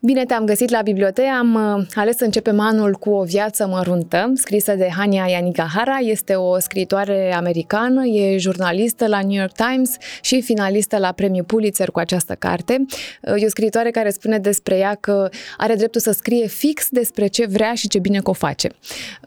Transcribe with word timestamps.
Bine 0.00 0.24
te-am 0.24 0.44
găsit 0.44 0.70
la 0.70 0.82
bibliotecă. 0.82 1.28
Am 1.38 1.54
uh, 1.54 1.86
ales 1.94 2.16
să 2.16 2.24
începem 2.24 2.60
anul 2.60 2.92
cu 2.92 3.10
o 3.10 3.22
viață 3.22 3.66
măruntă, 3.66 4.32
scrisă 4.34 4.74
de 4.74 4.88
Hania 4.96 5.26
Yanigahara. 5.28 5.96
Este 5.96 6.34
o 6.34 6.58
scriitoare 6.58 7.34
americană, 7.34 8.04
e 8.04 8.38
jurnalistă 8.38 9.06
la 9.06 9.20
New 9.22 9.38
York 9.38 9.52
Times 9.52 9.96
și 10.20 10.42
finalistă 10.42 10.98
la 10.98 11.12
premiul 11.12 11.44
Pulitzer 11.44 11.90
cu 11.90 11.98
această 11.98 12.34
carte. 12.34 12.86
Uh, 13.22 13.42
e 13.42 13.46
o 13.46 13.48
scriitoare 13.48 13.90
care 13.90 14.10
spune 14.10 14.38
despre 14.38 14.76
ea 14.76 14.94
că 15.00 15.28
are 15.56 15.74
dreptul 15.74 16.00
să 16.00 16.10
scrie 16.10 16.46
fix 16.46 16.88
despre 16.90 17.26
ce 17.26 17.46
vrea 17.46 17.74
și 17.74 17.88
ce 17.88 17.98
bine 17.98 18.18
că 18.18 18.30
o 18.30 18.32
face. 18.32 18.68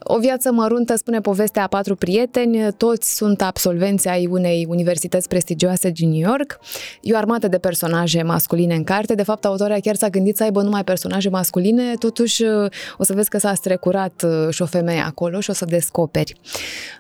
O 0.04 0.20
viață 0.20 0.52
măruntă 0.52 0.96
spune 0.96 1.22
povestea 1.22 1.64
a 1.64 1.68
patru 1.68 1.96
prieteni, 1.96 2.74
toți 2.78 3.16
sunt 3.16 3.42
absolvenți 3.42 4.08
ai 4.08 4.28
unei 4.30 4.66
universități 4.70 5.28
prestigioase 5.28 5.90
din 5.90 6.10
New 6.10 6.30
York. 6.30 6.60
E 7.02 7.14
o 7.14 7.18
armată 7.18 7.48
de 7.48 7.58
personaje 7.58 8.22
masculine 8.22 8.76
în 8.76 8.84
carte. 8.84 9.16
De 9.16 9.24
fapt, 9.24 9.46
autoarea 9.46 9.80
chiar 9.80 9.96
s-a 9.96 10.10
gândit 10.10 10.36
să 10.36 10.44
aibă 10.44 10.60
aibă 10.62 10.70
numai 10.70 10.84
personaje 10.84 11.30
masculine, 11.30 11.94
totuși 12.00 12.44
uh, 12.44 12.72
o 12.98 13.04
să 13.04 13.14
vezi 13.14 13.30
că 13.30 13.38
s-a 13.38 13.54
strecurat 13.54 14.24
uh, 14.26 14.54
și 14.54 14.62
o 14.62 14.66
femeie 14.66 15.00
acolo 15.00 15.40
și 15.40 15.50
o 15.50 15.54
să 15.54 15.66
descoperi. 15.66 16.34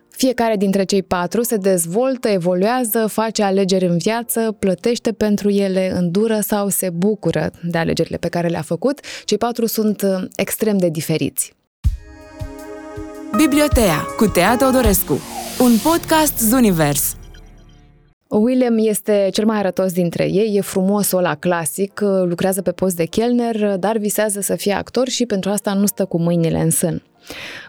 Fiecare 0.10 0.56
dintre 0.56 0.84
cei 0.84 1.04
patru 1.04 1.44
se 1.44 1.58
dezvoltă, 1.58 2.28
evoluează, 2.28 3.08
face 3.08 3.44
alegeri 3.44 3.86
în 3.86 3.98
viață, 3.98 4.55
plătește 4.60 5.12
pentru 5.12 5.50
ele, 5.50 5.92
îndură 5.96 6.40
sau 6.40 6.70
se 6.70 6.90
bucură 6.90 7.52
de 7.64 7.78
alegerile 7.78 8.18
pe 8.18 8.28
care 8.28 8.48
le-a 8.48 8.62
făcut. 8.62 9.00
Cei 9.26 9.38
patru 9.38 9.66
sunt 9.66 10.02
uh, 10.02 10.24
extrem 10.36 10.78
de 10.78 10.90
diferiți. 10.90 11.54
Bibliotea 13.36 13.98
cu 14.18 14.26
Tea 14.26 14.55
Teodorescu, 14.58 15.20
un 15.60 15.72
podcast 15.84 16.38
Zunivers. 16.40 17.16
William 18.38 18.77
este 18.77 19.30
cel 19.31 19.45
mai 19.45 19.58
arătos 19.58 19.94
dintre 19.94 20.23
ei, 20.23 20.55
e 20.55 20.62
frumos 20.62 21.12
la 21.12 21.35
clasic, 21.35 21.99
lucrează 22.23 22.62
pe 22.62 22.71
post 22.71 22.95
de 22.95 23.05
chelner, 23.05 23.77
dar 23.77 23.98
visează 23.98 24.41
să 24.41 24.55
fie 24.55 24.73
actor 24.73 25.07
și 25.07 25.26
pentru 25.26 25.49
asta 25.49 25.73
nu 25.73 25.85
stă 25.85 26.05
cu 26.05 26.20
mâinile 26.20 26.62
în 26.62 26.70
sân. 26.70 27.02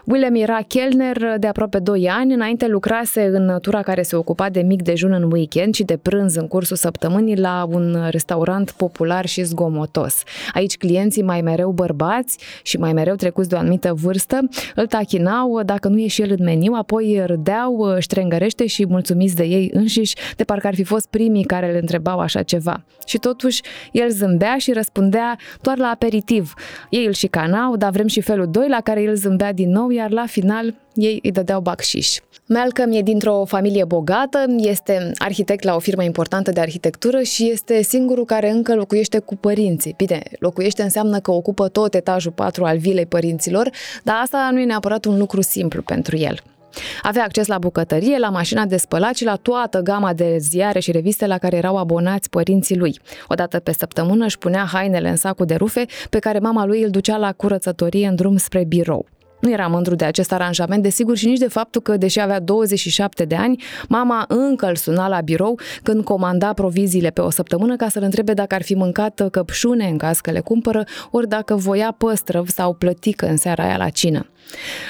William 0.05 0.35
era 0.35 0.59
chelner 0.67 1.35
de 1.37 1.47
aproape 1.47 1.79
2 1.79 2.09
ani, 2.09 2.33
înainte 2.33 2.67
lucrase 2.67 3.25
în 3.25 3.57
tura 3.61 3.81
care 3.81 4.01
se 4.01 4.15
ocupa 4.15 4.49
de 4.49 4.61
mic 4.61 4.81
dejun 4.81 5.11
în 5.11 5.31
weekend 5.31 5.73
și 5.73 5.83
de 5.83 5.97
prânz 5.97 6.35
în 6.35 6.47
cursul 6.47 6.75
săptămânii 6.75 7.37
la 7.37 7.67
un 7.69 7.97
restaurant 8.09 8.71
popular 8.71 9.25
și 9.25 9.43
zgomotos. 9.43 10.23
Aici 10.53 10.77
clienții 10.77 11.23
mai 11.23 11.41
mereu 11.41 11.71
bărbați 11.71 12.37
și 12.63 12.77
mai 12.77 12.93
mereu 12.93 13.15
trecuți 13.15 13.49
de 13.49 13.55
o 13.55 13.57
anumită 13.57 13.93
vârstă 13.93 14.39
îl 14.75 14.87
tachinau 14.87 15.61
dacă 15.63 15.87
nu 15.87 15.99
e 15.99 16.07
și 16.07 16.21
el 16.21 16.35
în 16.37 16.43
meniu, 16.43 16.73
apoi 16.73 17.23
râdeau 17.25 17.95
ștrengărește 17.99 18.65
și 18.65 18.85
mulțumiți 18.87 19.35
de 19.35 19.43
ei 19.43 19.69
înșiși, 19.73 20.15
de 20.35 20.43
parcă 20.43 20.67
ar 20.67 20.75
fi 20.75 20.83
fost 20.83 21.07
primii 21.07 21.43
care 21.43 21.69
îl 21.69 21.77
întrebau 21.81 22.19
așa 22.19 22.43
ceva. 22.43 22.83
Și 23.05 23.17
totuși 23.17 23.61
el 23.91 24.09
zâmbea 24.09 24.57
și 24.57 24.71
răspundea 24.71 25.37
doar 25.61 25.77
la 25.77 25.87
aperitiv. 25.87 26.53
Ei 26.89 27.05
îl 27.05 27.13
șicanau, 27.13 27.75
dar 27.75 27.91
vrem 27.91 28.07
și 28.07 28.21
felul 28.21 28.47
2 28.51 28.67
la 28.67 28.81
care 28.81 29.01
el 29.01 29.15
zâmbea 29.15 29.42
din 29.51 29.69
nou, 29.69 29.89
iar 29.89 30.11
la 30.11 30.25
final 30.25 30.73
ei 30.93 31.19
îi 31.23 31.31
dădeau 31.31 31.61
bacșiș. 31.61 32.17
Malcolm 32.45 32.91
e 32.91 33.01
dintr-o 33.01 33.45
familie 33.45 33.83
bogată, 33.83 34.45
este 34.57 35.11
arhitect 35.17 35.63
la 35.63 35.75
o 35.75 35.79
firmă 35.79 36.03
importantă 36.03 36.51
de 36.51 36.59
arhitectură 36.59 37.21
și 37.21 37.49
este 37.49 37.81
singurul 37.81 38.25
care 38.25 38.49
încă 38.49 38.75
locuiește 38.75 39.19
cu 39.19 39.35
părinții. 39.35 39.93
Bine, 39.97 40.21
locuiește 40.39 40.81
înseamnă 40.81 41.19
că 41.19 41.31
ocupă 41.31 41.67
tot 41.67 41.93
etajul 41.93 42.31
4 42.31 42.63
al 42.63 42.77
vilei 42.77 43.05
părinților, 43.05 43.69
dar 44.03 44.15
asta 44.21 44.49
nu 44.51 44.59
e 44.59 44.65
neapărat 44.65 45.05
un 45.05 45.17
lucru 45.17 45.41
simplu 45.41 45.81
pentru 45.81 46.17
el. 46.17 46.39
Avea 47.01 47.23
acces 47.23 47.47
la 47.47 47.57
bucătărie, 47.57 48.17
la 48.17 48.29
mașina 48.29 48.65
de 48.65 48.77
spălat 48.77 49.15
și 49.15 49.23
la 49.23 49.35
toată 49.35 49.79
gama 49.79 50.13
de 50.13 50.37
ziare 50.39 50.79
și 50.79 50.91
reviste 50.91 51.27
la 51.27 51.37
care 51.37 51.55
erau 51.57 51.77
abonați 51.77 52.29
părinții 52.29 52.77
lui. 52.77 52.99
Odată 53.27 53.59
pe 53.59 53.73
săptămână 53.73 54.25
își 54.25 54.37
punea 54.37 54.63
hainele 54.71 55.09
în 55.09 55.15
sacul 55.15 55.45
de 55.45 55.55
rufe 55.55 55.85
pe 56.09 56.19
care 56.19 56.39
mama 56.39 56.65
lui 56.65 56.81
îl 56.81 56.89
ducea 56.89 57.17
la 57.17 57.31
curățătorie 57.31 58.07
în 58.07 58.15
drum 58.15 58.37
spre 58.37 58.63
birou. 58.63 59.05
Nu 59.43 59.51
era 59.51 59.67
mândru 59.67 59.95
de 59.95 60.05
acest 60.05 60.31
aranjament, 60.31 60.83
desigur, 60.83 61.17
și 61.17 61.25
nici 61.25 61.37
de 61.37 61.47
faptul 61.47 61.81
că, 61.81 61.97
deși 61.97 62.19
avea 62.19 62.39
27 62.39 63.25
de 63.25 63.35
ani, 63.35 63.63
mama 63.87 64.25
încă 64.27 64.67
îl 64.67 64.75
suna 64.75 65.07
la 65.07 65.21
birou 65.21 65.59
când 65.83 66.03
comanda 66.03 66.53
proviziile 66.53 67.09
pe 67.09 67.21
o 67.21 67.29
săptămână 67.29 67.75
ca 67.75 67.89
să-l 67.89 68.03
întrebe 68.03 68.33
dacă 68.33 68.55
ar 68.55 68.63
fi 68.63 68.73
mâncat 68.73 69.27
căpșune 69.31 69.87
în 69.87 69.97
caz 69.97 70.19
că 70.19 70.31
le 70.31 70.39
cumpără, 70.39 70.83
ori 71.11 71.27
dacă 71.27 71.55
voia 71.55 71.95
păstrăv 71.97 72.49
sau 72.49 72.73
plătică 72.73 73.27
în 73.27 73.37
seara 73.37 73.63
aia 73.63 73.77
la 73.77 73.89
cină. 73.89 74.27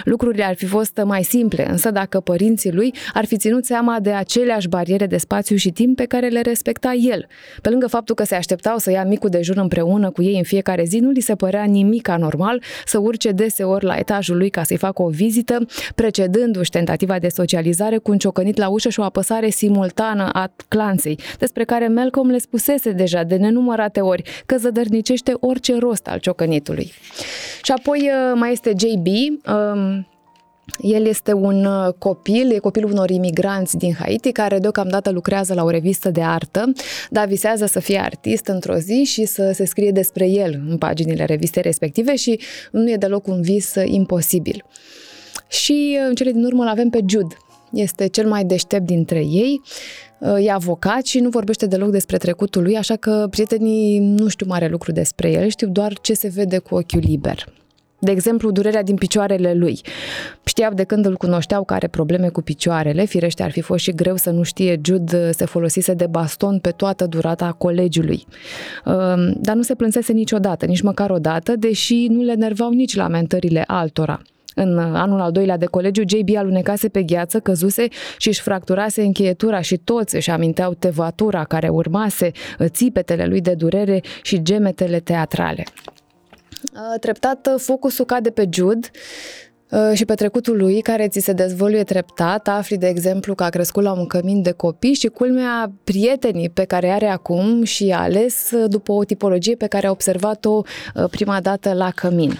Lucrurile 0.03 0.43
ar 0.43 0.55
fi 0.55 0.65
fost 0.65 1.01
mai 1.05 1.23
simple, 1.23 1.69
însă 1.69 1.91
dacă 1.91 2.19
părinții 2.19 2.71
lui 2.71 2.93
ar 3.13 3.25
fi 3.25 3.37
ținut 3.37 3.65
seama 3.65 3.99
de 3.99 4.11
aceleași 4.11 4.67
bariere 4.67 5.05
de 5.05 5.17
spațiu 5.17 5.55
și 5.55 5.69
timp 5.69 5.95
pe 5.95 6.05
care 6.05 6.27
le 6.27 6.41
respecta 6.41 6.91
el. 6.91 7.27
Pe 7.61 7.69
lângă 7.69 7.87
faptul 7.87 8.15
că 8.15 8.23
se 8.23 8.35
așteptau 8.35 8.77
să 8.77 8.91
ia 8.91 9.03
micul 9.03 9.29
dejun 9.29 9.57
împreună 9.57 10.09
cu 10.09 10.21
ei 10.21 10.37
în 10.37 10.43
fiecare 10.43 10.83
zi, 10.83 10.97
nu 10.97 11.09
li 11.09 11.19
se 11.21 11.35
părea 11.35 11.63
nimic 11.63 12.07
anormal 12.07 12.61
să 12.85 12.97
urce 12.97 13.31
deseori 13.31 13.85
la 13.85 13.95
etajul 13.95 14.37
lui 14.37 14.49
ca 14.49 14.63
să-i 14.63 14.77
facă 14.77 15.01
o 15.01 15.07
vizită, 15.07 15.65
precedându-și 15.95 16.69
tentativa 16.69 17.19
de 17.19 17.27
socializare 17.27 17.97
cu 17.97 18.11
un 18.11 18.17
ciocănit 18.17 18.57
la 18.57 18.67
ușă 18.67 18.89
și 18.89 18.99
o 18.99 19.03
apăsare 19.03 19.49
simultană 19.49 20.29
a 20.33 20.51
clanței, 20.67 21.19
despre 21.39 21.63
care 21.63 21.87
Malcolm 21.87 22.29
le 22.29 22.37
spusese 22.37 22.91
deja 22.91 23.23
de 23.23 23.35
nenumărate 23.35 23.99
ori 23.99 24.43
că 24.45 24.57
zădărnicește 24.57 25.33
orice 25.39 25.77
rost 25.77 26.07
al 26.07 26.19
ciocănitului. 26.19 26.91
Și 27.61 27.71
apoi 27.71 27.99
uh, 27.99 28.33
mai 28.35 28.51
este 28.51 28.73
JB, 28.77 29.05
um, 29.07 29.39
el 30.81 31.05
este 31.05 31.33
un 31.33 31.65
uh, 31.65 31.93
copil, 31.97 32.51
e 32.51 32.57
copilul 32.57 32.91
unor 32.91 33.09
imigranți 33.09 33.77
din 33.77 33.93
Haiti 33.93 34.31
care 34.31 34.59
deocamdată 34.59 35.11
lucrează 35.11 35.53
la 35.53 35.63
o 35.63 35.69
revistă 35.69 36.09
de 36.09 36.21
artă, 36.21 36.71
dar 37.09 37.27
visează 37.27 37.65
să 37.65 37.79
fie 37.79 37.99
artist 37.99 38.47
într-o 38.47 38.75
zi 38.75 39.03
și 39.03 39.25
să 39.25 39.51
se 39.53 39.65
scrie 39.65 39.91
despre 39.91 40.27
el 40.29 40.61
în 40.69 40.77
paginile 40.77 41.25
revistei 41.25 41.61
respective 41.61 42.15
și 42.15 42.39
nu 42.71 42.91
e 42.91 42.95
deloc 42.95 43.27
un 43.27 43.41
vis 43.41 43.75
uh, 43.75 43.83
imposibil. 43.85 44.65
Și 45.47 45.97
în 46.07 46.15
cele 46.15 46.31
din 46.31 46.43
urmă 46.43 46.63
îl 46.63 46.69
avem 46.69 46.89
pe 46.89 46.99
Jude. 47.05 47.37
Este 47.71 48.07
cel 48.07 48.27
mai 48.27 48.43
deștept 48.43 48.85
dintre 48.85 49.19
ei, 49.19 49.61
e 50.39 50.51
avocat 50.51 51.05
și 51.05 51.19
nu 51.19 51.29
vorbește 51.29 51.65
deloc 51.65 51.89
despre 51.89 52.17
trecutul 52.17 52.61
lui, 52.61 52.77
așa 52.77 52.95
că 52.95 53.27
prietenii 53.29 53.99
nu 53.99 54.27
știu 54.27 54.45
mare 54.45 54.67
lucru 54.67 54.91
despre 54.91 55.31
el, 55.31 55.49
știu 55.49 55.67
doar 55.67 55.93
ce 56.01 56.13
se 56.13 56.27
vede 56.27 56.57
cu 56.57 56.75
ochiul 56.75 57.01
liber. 57.05 57.62
De 58.03 58.11
exemplu, 58.11 58.51
durerea 58.51 58.83
din 58.83 58.95
picioarele 58.95 59.53
lui. 59.53 59.81
Știau 60.43 60.73
de 60.73 60.83
când 60.83 61.05
îl 61.05 61.15
cunoșteau 61.17 61.63
că 61.63 61.73
are 61.73 61.87
probleme 61.87 62.29
cu 62.29 62.41
picioarele, 62.41 63.05
firește 63.05 63.43
ar 63.43 63.51
fi 63.51 63.61
fost 63.61 63.83
și 63.83 63.91
greu 63.91 64.15
să 64.15 64.29
nu 64.29 64.43
știe, 64.43 64.79
Jude 64.83 65.31
se 65.31 65.45
folosise 65.45 65.93
de 65.93 66.07
baston 66.07 66.59
pe 66.59 66.69
toată 66.69 67.05
durata 67.05 67.55
colegiului. 67.57 68.25
Ehm, 68.85 69.33
dar 69.41 69.55
nu 69.55 69.61
se 69.61 69.75
plânsese 69.75 70.13
niciodată, 70.13 70.65
nici 70.65 70.81
măcar 70.81 71.09
o 71.09 71.17
dată, 71.17 71.55
deși 71.55 72.07
nu 72.09 72.21
le 72.21 72.33
nervau 72.33 72.69
nici 72.69 72.95
lamentările 72.95 73.63
altora. 73.67 74.21
În 74.55 74.77
anul 74.77 75.19
al 75.19 75.31
doilea 75.31 75.57
de 75.57 75.65
colegiu, 75.65 76.01
JB 76.07 76.35
alunecase 76.35 76.89
pe 76.89 77.03
gheață, 77.03 77.39
căzuse 77.39 77.87
și 78.17 78.27
își 78.27 78.41
fracturase 78.41 79.01
încheietura 79.01 79.61
și 79.61 79.77
toți 79.77 80.15
își 80.15 80.29
aminteau 80.29 80.73
tevatura 80.73 81.43
care 81.43 81.69
urmase, 81.69 82.31
țipetele 82.65 83.25
lui 83.25 83.41
de 83.41 83.53
durere 83.53 84.01
și 84.21 84.41
gemetele 84.41 84.99
teatrale. 84.99 85.63
Uh, 86.73 86.99
treptat, 86.99 87.47
uh, 87.53 87.59
focusul 87.59 88.05
cade 88.05 88.29
pe 88.29 88.47
Jude 88.51 88.87
uh, 89.71 89.91
și 89.93 90.05
pe 90.05 90.13
trecutul 90.13 90.57
lui, 90.57 90.81
care 90.81 91.07
ți 91.07 91.19
se 91.19 91.33
dezvăluie 91.33 91.83
treptat. 91.83 92.47
Afli, 92.47 92.77
de 92.77 92.87
exemplu, 92.87 93.35
că 93.35 93.43
a 93.43 93.49
crescut 93.49 93.83
la 93.83 93.91
un 93.91 94.07
cămin 94.07 94.41
de 94.41 94.51
copii 94.51 94.93
și 94.93 95.07
culmea 95.07 95.71
prietenii 95.83 96.49
pe 96.49 96.63
care 96.63 96.89
are 96.89 97.07
acum 97.07 97.63
și 97.63 97.91
a 97.91 98.01
ales 98.01 98.51
după 98.67 98.91
o 98.91 99.03
tipologie 99.03 99.55
pe 99.55 99.67
care 99.67 99.87
a 99.87 99.91
observat-o 99.91 100.61
prima 101.09 101.41
dată 101.41 101.73
la 101.73 101.91
cămin. 101.91 102.39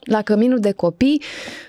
La 0.00 0.22
căminul 0.22 0.58
de 0.58 0.72
copii 0.72 1.22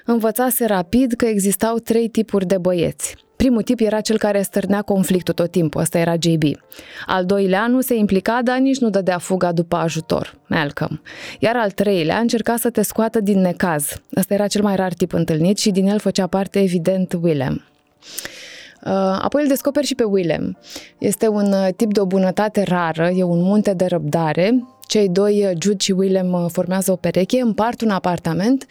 învățase 0.06 0.66
rapid 0.66 1.14
că 1.14 1.26
existau 1.26 1.78
trei 1.78 2.10
tipuri 2.10 2.46
de 2.46 2.58
băieți– 2.58 3.16
Primul 3.44 3.62
tip 3.62 3.80
era 3.80 4.02
cel 4.02 4.18
care 4.18 4.42
stârnea 4.42 4.82
conflictul 4.82 5.34
tot 5.34 5.52
timpul, 5.52 5.82
ăsta 5.82 5.98
era 5.98 6.14
JB. 6.20 6.44
Al 7.06 7.26
doilea 7.26 7.68
nu 7.68 7.82
se 7.82 7.96
implica, 7.96 8.42
dar 8.44 8.58
nici 8.58 8.78
nu 8.78 8.90
dădea 8.90 9.18
fuga 9.18 9.52
după 9.52 9.76
ajutor, 9.76 10.38
Malcolm. 10.48 11.02
Iar 11.40 11.56
al 11.56 11.72
treilea 11.72 12.18
încerca 12.18 12.56
să 12.58 12.70
te 12.70 12.82
scoată 12.82 13.20
din 13.20 13.40
necaz. 13.40 14.02
Ăsta 14.16 14.34
era 14.34 14.48
cel 14.48 14.62
mai 14.62 14.76
rar 14.76 14.94
tip 14.94 15.14
întâlnit 15.14 15.58
și 15.58 15.72
din 15.72 15.88
el 15.88 16.00
făcea 16.00 16.28
parte 16.28 16.60
evident 16.62 17.14
Willem. 17.22 17.64
Uh, 18.86 18.92
apoi 19.22 19.42
îl 19.42 19.48
descoperi 19.48 19.86
și 19.86 19.96
pe 19.96 20.04
Willem. 20.04 20.58
Este 20.98 21.28
un 21.28 21.52
uh, 21.52 21.68
tip 21.76 21.94
de 21.94 22.00
o 22.00 22.06
bunătate 22.06 22.64
rară, 22.64 23.10
e 23.16 23.24
un 23.24 23.42
munte 23.42 23.74
de 23.74 23.86
răbdare. 23.86 24.64
Cei 24.88 25.10
doi, 25.10 25.46
uh, 25.46 25.52
Jude 25.62 25.84
și 25.84 25.92
Willem, 25.92 26.48
formează 26.52 26.92
o 26.92 26.96
pereche, 26.96 27.42
împart 27.42 27.82
un 27.82 27.90
apartament 27.90 28.66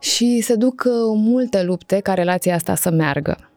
și 0.00 0.40
se 0.40 0.54
duc 0.54 0.82
multe 1.14 1.62
lupte 1.62 2.00
ca 2.00 2.14
relația 2.14 2.54
asta 2.54 2.74
să 2.74 2.90
meargă. 2.90 3.48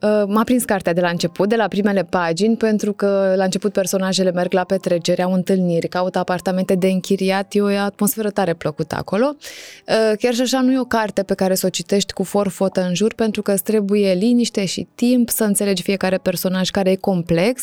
Uh, 0.00 0.22
m-a 0.26 0.44
prins 0.44 0.64
cartea 0.64 0.92
de 0.92 1.00
la 1.00 1.08
început, 1.08 1.48
de 1.48 1.56
la 1.56 1.68
primele 1.68 2.04
pagini, 2.04 2.56
pentru 2.56 2.92
că 2.92 3.32
la 3.36 3.44
început 3.44 3.72
personajele 3.72 4.30
merg 4.30 4.52
la 4.52 4.64
petrecere, 4.64 5.22
au 5.22 5.32
întâlniri, 5.32 5.88
caută 5.88 6.18
apartamente 6.18 6.74
de 6.74 6.86
închiriat, 6.86 7.54
e 7.54 7.60
o 7.60 7.66
atmosferă 7.66 8.30
tare 8.30 8.54
plăcută 8.54 8.96
acolo. 8.98 9.36
Uh, 9.36 10.16
chiar 10.18 10.34
și 10.34 10.40
așa 10.40 10.60
nu 10.60 10.72
e 10.72 10.78
o 10.78 10.84
carte 10.84 11.22
pe 11.22 11.34
care 11.34 11.54
să 11.54 11.66
o 11.66 11.68
citești 11.68 12.12
cu 12.12 12.22
forfotă 12.22 12.80
în 12.80 12.94
jur, 12.94 13.14
pentru 13.14 13.42
că 13.42 13.52
îți 13.52 13.62
trebuie 13.62 14.12
liniște 14.12 14.64
și 14.64 14.86
timp 14.94 15.30
să 15.30 15.44
înțelegi 15.44 15.82
fiecare 15.82 16.18
personaj 16.18 16.70
care 16.70 16.90
e 16.90 16.94
complex, 16.94 17.62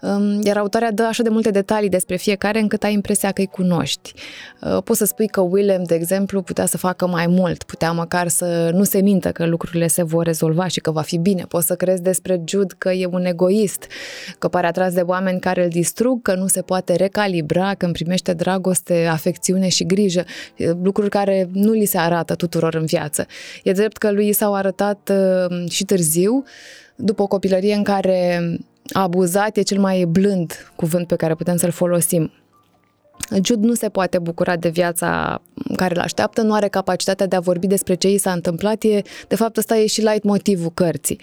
um, 0.00 0.40
iar 0.42 0.56
autoarea 0.56 0.92
dă 0.92 1.02
așa 1.02 1.22
de 1.22 1.28
multe 1.28 1.50
detalii 1.50 1.88
despre 1.88 2.16
fiecare 2.16 2.60
încât 2.60 2.82
ai 2.82 2.92
impresia 2.92 3.32
că 3.32 3.40
îi 3.40 3.46
cunoști. 3.46 4.12
Uh, 4.60 4.82
poți 4.84 4.98
să 4.98 5.04
spui 5.04 5.26
că 5.26 5.40
Willem, 5.40 5.82
de 5.82 5.94
exemplu, 5.94 6.42
putea 6.42 6.66
să 6.66 6.76
facă 6.76 7.06
mai 7.06 7.26
mult, 7.26 7.62
putea 7.62 7.92
măcar 7.92 8.28
să 8.28 8.70
nu 8.74 8.84
se 8.84 9.00
mintă 9.00 9.32
că 9.32 9.46
lucrurile 9.46 9.86
se 9.86 10.02
vor 10.02 10.24
rezolva 10.24 10.66
și 10.66 10.80
că 10.80 10.90
va 10.90 11.02
fi 11.02 11.18
bine. 11.18 11.44
Poți 11.48 11.63
să 11.64 11.74
să 11.74 11.84
crezi 11.84 12.02
despre 12.02 12.42
Jude 12.44 12.74
că 12.78 12.90
e 12.90 13.06
un 13.06 13.24
egoist, 13.24 13.86
că 14.38 14.48
pare 14.48 14.66
atras 14.66 14.92
de 14.92 15.00
oameni 15.00 15.40
care 15.40 15.64
îl 15.64 15.68
distrug, 15.68 16.22
că 16.22 16.34
nu 16.34 16.46
se 16.46 16.62
poate 16.62 16.94
recalibra, 16.94 17.74
că 17.74 17.84
îmi 17.84 17.94
primește 17.94 18.32
dragoste, 18.32 19.06
afecțiune 19.06 19.68
și 19.68 19.84
grijă, 19.86 20.24
lucruri 20.82 21.08
care 21.08 21.48
nu 21.52 21.72
li 21.72 21.84
se 21.84 21.98
arată 21.98 22.34
tuturor 22.34 22.74
în 22.74 22.84
viață. 22.84 23.26
E 23.62 23.72
drept 23.72 23.96
că 23.96 24.12
lui 24.12 24.32
s-au 24.32 24.54
arătat 24.54 25.10
uh, 25.12 25.70
și 25.70 25.84
târziu, 25.84 26.44
după 26.96 27.22
o 27.22 27.26
copilărie 27.26 27.74
în 27.74 27.82
care 27.82 28.50
abuzat 28.92 29.56
e 29.56 29.62
cel 29.62 29.78
mai 29.78 30.04
blând 30.04 30.72
cuvânt 30.76 31.06
pe 31.06 31.16
care 31.16 31.34
putem 31.34 31.56
să-l 31.56 31.70
folosim. 31.70 32.32
Jude 33.42 33.66
nu 33.66 33.74
se 33.74 33.88
poate 33.88 34.18
bucura 34.18 34.56
de 34.56 34.68
viața 34.68 35.40
care 35.76 35.94
îl 35.94 36.00
așteaptă, 36.00 36.42
nu 36.42 36.52
are 36.52 36.68
capacitatea 36.68 37.26
de 37.26 37.36
a 37.36 37.40
vorbi 37.40 37.66
despre 37.66 37.94
ce 37.94 38.10
i 38.10 38.18
s-a 38.18 38.32
întâmplat, 38.32 38.82
e, 38.82 39.02
de 39.28 39.36
fapt 39.36 39.56
ăsta 39.56 39.76
e 39.76 39.86
și 39.86 40.00
light 40.00 40.22
motivul 40.22 40.70
cărții 40.74 41.18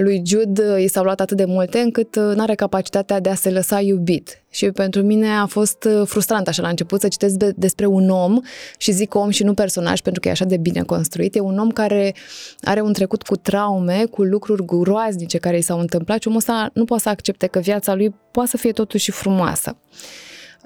lui 0.00 0.22
Jude 0.26 0.72
uh, 0.72 0.82
i 0.82 0.88
s-au 0.88 1.04
luat 1.04 1.20
atât 1.20 1.36
de 1.36 1.44
multe 1.44 1.78
încât 1.78 2.16
uh, 2.16 2.22
nu 2.34 2.42
are 2.42 2.54
capacitatea 2.54 3.20
de 3.20 3.28
a 3.28 3.34
se 3.34 3.50
lăsa 3.50 3.80
iubit. 3.80 4.42
Și 4.50 4.70
pentru 4.70 5.02
mine 5.02 5.28
a 5.28 5.46
fost 5.46 5.84
uh, 5.84 6.02
frustrant 6.06 6.48
așa 6.48 6.62
la 6.62 6.68
început 6.68 7.00
să 7.00 7.08
citesc 7.08 7.34
despre 7.34 7.86
un 7.86 8.10
om 8.10 8.40
și 8.78 8.92
zic 8.92 9.14
om 9.14 9.30
și 9.30 9.42
nu 9.42 9.54
personaj 9.54 10.00
pentru 10.00 10.20
că 10.20 10.28
e 10.28 10.30
așa 10.30 10.44
de 10.44 10.56
bine 10.56 10.82
construit. 10.82 11.34
E 11.34 11.40
un 11.40 11.58
om 11.58 11.70
care 11.70 12.14
are 12.62 12.80
un 12.80 12.92
trecut 12.92 13.22
cu 13.22 13.36
traume, 13.36 14.04
cu 14.10 14.22
lucruri 14.22 14.64
groaznice 14.64 15.38
care 15.38 15.56
i 15.56 15.60
s-au 15.60 15.80
întâmplat 15.80 16.20
și 16.20 16.28
omul 16.28 16.38
ăsta 16.38 16.70
nu 16.74 16.84
poate 16.84 17.02
să 17.02 17.08
accepte 17.08 17.46
că 17.46 17.58
viața 17.58 17.94
lui 17.94 18.14
poate 18.30 18.50
să 18.50 18.56
fie 18.56 18.72
totuși 18.72 19.10
frumoasă. 19.10 19.76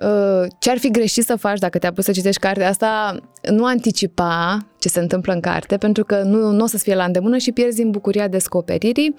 Uh, 0.00 0.48
ce 0.58 0.70
ar 0.70 0.78
fi 0.78 0.90
greșit 0.90 1.24
să 1.24 1.36
faci 1.36 1.58
dacă 1.58 1.78
te-a 1.78 1.92
pus 1.92 2.04
să 2.04 2.12
citești 2.12 2.40
cartea 2.40 2.68
asta, 2.68 3.16
nu 3.50 3.64
anticipa 3.64 4.58
ce 4.78 4.88
se 4.88 5.00
întâmplă 5.00 5.32
în 5.32 5.40
carte, 5.40 5.76
pentru 5.76 6.04
că 6.04 6.22
nu, 6.22 6.50
nu 6.50 6.64
o 6.64 6.66
să-ți 6.66 6.82
fie 6.82 6.94
la 6.94 7.04
îndemână 7.04 7.36
și 7.36 7.52
pierzi 7.52 7.82
în 7.82 7.90
bucuria 7.90 8.28
descoperirii. 8.28 9.14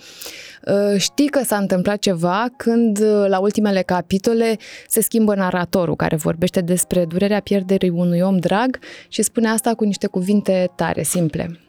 Uh, 0.67 0.97
știi 0.97 1.27
că 1.27 1.43
s-a 1.43 1.57
întâmplat 1.57 1.97
ceva 1.97 2.45
când 2.57 2.99
uh, 2.99 3.25
la 3.27 3.39
ultimele 3.39 3.81
capitole 3.81 4.57
se 4.87 5.01
schimbă 5.01 5.35
naratorul 5.35 5.95
care 5.95 6.15
vorbește 6.15 6.61
despre 6.61 7.05
durerea 7.05 7.39
pierderii 7.39 7.89
unui 7.89 8.21
om 8.21 8.37
drag 8.37 8.79
și 9.07 9.21
spune 9.21 9.49
asta 9.49 9.73
cu 9.73 9.83
niște 9.83 10.07
cuvinte 10.07 10.71
tare, 10.75 11.03
simple. 11.03 11.59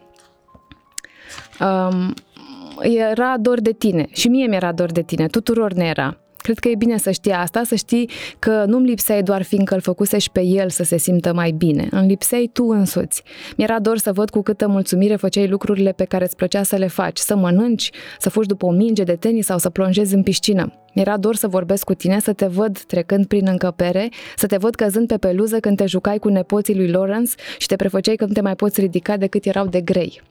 Um, 1.59 2.13
era 2.81 3.37
dor 3.39 3.61
de 3.61 3.71
tine 3.71 4.07
și 4.11 4.27
mie 4.27 4.47
mi-era 4.47 4.71
dor 4.71 4.91
de 4.91 5.01
tine, 5.01 5.27
tuturor 5.27 5.73
ne 5.73 5.85
era. 5.85 6.19
Cred 6.45 6.59
că 6.59 6.67
e 6.67 6.75
bine 6.75 6.97
să 6.97 7.11
știi 7.11 7.31
asta, 7.31 7.63
să 7.63 7.75
știi 7.75 8.09
că 8.39 8.63
nu-mi 8.67 8.87
lipseai 8.87 9.23
doar 9.23 9.41
fiindcă 9.41 9.73
îl 9.73 9.81
făcuse 9.81 10.17
și 10.17 10.31
pe 10.31 10.41
el 10.41 10.69
să 10.69 10.83
se 10.83 10.97
simtă 10.97 11.33
mai 11.33 11.51
bine. 11.51 11.87
Îmi 11.91 12.07
lipseai 12.07 12.49
tu 12.53 12.63
însuți. 12.63 13.23
Mi-era 13.57 13.79
dor 13.79 13.97
să 13.97 14.11
văd 14.11 14.29
cu 14.29 14.41
câtă 14.41 14.67
mulțumire 14.67 15.15
făceai 15.15 15.47
lucrurile 15.47 15.91
pe 15.91 16.03
care 16.03 16.23
îți 16.23 16.35
plăcea 16.35 16.63
să 16.63 16.75
le 16.75 16.87
faci, 16.87 17.17
să 17.17 17.35
mănânci, 17.35 17.91
să 18.19 18.29
fugi 18.29 18.47
după 18.47 18.65
o 18.65 18.71
minge 18.71 19.03
de 19.03 19.15
tenis 19.15 19.45
sau 19.45 19.57
să 19.57 19.69
plonjezi 19.69 20.15
în 20.15 20.23
piscină. 20.23 20.73
Mi-era 20.93 21.17
dor 21.17 21.35
să 21.35 21.47
vorbesc 21.47 21.83
cu 21.83 21.93
tine, 21.93 22.19
să 22.19 22.33
te 22.33 22.45
văd 22.45 22.79
trecând 22.79 23.25
prin 23.25 23.47
încăpere, 23.47 24.09
să 24.35 24.45
te 24.45 24.57
văd 24.57 24.75
căzând 24.75 25.07
pe 25.07 25.17
peluză 25.17 25.59
când 25.59 25.77
te 25.77 25.85
jucai 25.85 26.17
cu 26.17 26.27
nepoții 26.27 26.75
lui 26.75 26.87
Lawrence 26.87 27.31
și 27.57 27.67
te 27.67 27.75
prefăceai 27.75 28.15
că 28.15 28.25
nu 28.25 28.33
te 28.33 28.41
mai 28.41 28.55
poți 28.55 28.79
ridica 28.79 29.17
decât 29.17 29.45
erau 29.45 29.67
de 29.67 29.81
grei. 29.81 30.21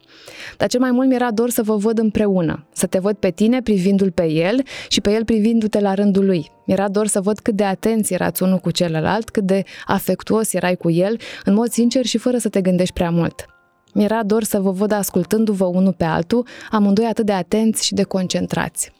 Dar 0.57 0.67
cel 0.67 0.79
mai 0.79 0.91
mult 0.91 1.07
mi-era 1.07 1.31
dor 1.31 1.49
să 1.49 1.63
vă 1.63 1.75
văd 1.75 1.97
împreună, 1.97 2.65
să 2.73 2.85
te 2.85 2.99
văd 2.99 3.15
pe 3.15 3.29
tine 3.29 3.61
privindu-l 3.61 4.11
pe 4.11 4.31
el 4.31 4.63
și 4.87 5.01
pe 5.01 5.11
el 5.11 5.25
privindu-te 5.25 5.79
la 5.79 5.93
rândul 5.93 6.25
lui. 6.25 6.51
Mi-era 6.65 6.89
dor 6.89 7.07
să 7.07 7.21
văd 7.21 7.39
cât 7.39 7.55
de 7.55 7.63
atenți 7.63 8.13
erați 8.13 8.43
unul 8.43 8.57
cu 8.57 8.71
celălalt, 8.71 9.29
cât 9.29 9.43
de 9.43 9.63
afectuos 9.85 10.53
erai 10.53 10.75
cu 10.75 10.91
el, 10.91 11.17
în 11.43 11.53
mod 11.53 11.69
sincer 11.71 12.05
și 12.05 12.17
fără 12.17 12.37
să 12.37 12.49
te 12.49 12.61
gândești 12.61 12.93
prea 12.93 13.09
mult. 13.09 13.45
Mi-era 13.93 14.23
dor 14.23 14.43
să 14.43 14.59
vă 14.59 14.71
văd 14.71 14.91
ascultându-vă 14.91 15.65
unul 15.65 15.93
pe 15.93 16.03
altul, 16.03 16.47
amândoi 16.71 17.05
atât 17.05 17.25
de 17.25 17.31
atenți 17.31 17.85
și 17.85 17.93
de 17.93 18.03
concentrați. 18.03 18.91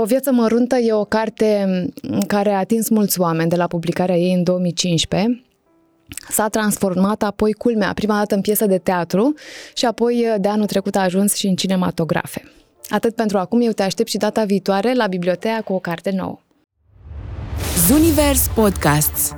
O 0.00 0.04
viață 0.04 0.32
măruntă 0.32 0.76
e 0.76 0.92
o 0.92 1.04
carte 1.04 1.66
care 2.26 2.50
a 2.50 2.58
atins 2.58 2.88
mulți 2.88 3.20
oameni 3.20 3.50
de 3.50 3.56
la 3.56 3.66
publicarea 3.66 4.16
ei 4.16 4.32
în 4.32 4.42
2015 4.42 5.42
s-a 6.28 6.48
transformat 6.48 7.22
apoi 7.22 7.52
culmea, 7.52 7.92
prima 7.92 8.16
dată 8.18 8.34
în 8.34 8.40
piesă 8.40 8.66
de 8.66 8.78
teatru 8.78 9.34
și 9.74 9.84
apoi 9.84 10.34
de 10.38 10.48
anul 10.48 10.66
trecut 10.66 10.96
a 10.96 11.00
ajuns 11.00 11.34
și 11.34 11.46
în 11.46 11.54
cinematografe. 11.54 12.52
Atât 12.88 13.14
pentru 13.14 13.38
acum, 13.38 13.60
eu 13.60 13.72
te 13.72 13.82
aștept 13.82 14.08
și 14.08 14.16
data 14.16 14.44
viitoare 14.44 14.94
la 14.94 15.06
biblioteca 15.06 15.60
cu 15.64 15.72
o 15.72 15.78
carte 15.78 16.10
nouă. 16.10 16.38
Zunivers 17.86 18.46
Podcasts 18.54 19.34